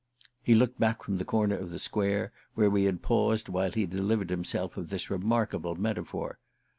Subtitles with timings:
[0.41, 3.85] He looked back from the corner of the square, where we had paused while he
[3.85, 6.39] delivered himself of this remarkable metaphor.